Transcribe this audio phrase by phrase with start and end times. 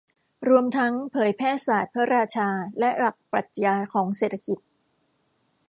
[0.47, 4.57] รวมทั้งเผยแพร่ศาสตร์พระราชาและหลักปรัชญาของเศรษฐกิจ